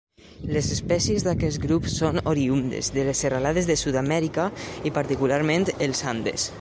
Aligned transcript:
Les 0.55 0.69
espècies 0.75 1.25
d'aquest 1.27 1.59
grup 1.65 1.89
són 1.97 2.17
oriündes 2.33 2.91
de 2.97 3.05
les 3.11 3.23
serralades 3.27 3.69
de 3.71 3.79
Sud-amèrica 3.85 4.49
i, 4.91 4.95
particularment, 5.01 5.73
els 5.89 6.07
Andes. 6.15 6.49